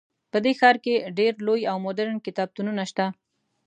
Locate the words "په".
0.31-0.37